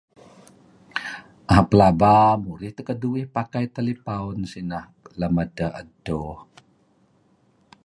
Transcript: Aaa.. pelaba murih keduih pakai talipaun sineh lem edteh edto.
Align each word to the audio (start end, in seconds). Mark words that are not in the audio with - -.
Aaa.. 1.51 1.63
pelaba 1.69 2.13
murih 2.43 2.73
keduih 2.87 3.25
pakai 3.35 3.65
talipaun 3.75 4.39
sineh 4.51 4.85
lem 5.19 5.35
edteh 5.43 5.71
edto. 5.81 6.21